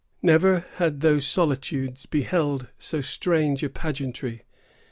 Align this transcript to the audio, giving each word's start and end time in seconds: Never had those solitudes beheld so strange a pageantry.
Never 0.23 0.65
had 0.77 1.01
those 1.01 1.27
solitudes 1.27 2.07
beheld 2.07 2.69
so 2.79 3.01
strange 3.01 3.61
a 3.63 3.69
pageantry. 3.69 4.45